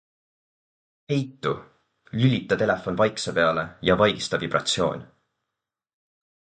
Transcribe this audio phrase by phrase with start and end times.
[1.11, 1.51] PEITU-
[2.23, 5.09] lülita telefon vaikse peale ja vaigista vibratsioon.